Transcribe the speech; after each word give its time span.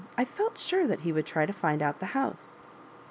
I 0.17 0.25
felt 0.25 0.57
sure 0.57 0.87
that 0.87 1.01
he 1.01 1.13
would 1.13 1.27
try 1.27 1.45
to 1.45 1.53
find 1.53 1.83
out 1.83 1.99
the 1.99 2.07
house." 2.17 2.59